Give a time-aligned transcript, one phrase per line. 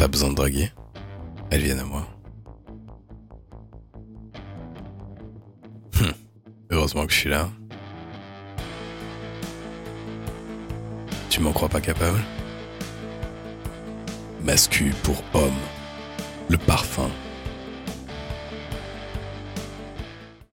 [0.00, 0.72] Pas besoin de draguer.
[1.50, 2.06] Elles viennent à moi.
[6.00, 6.14] Hum.
[6.70, 7.50] Heureusement que je suis là.
[11.28, 12.18] Tu m'en crois pas capable?
[14.42, 15.52] Mascu pour homme.
[16.48, 17.10] Le parfum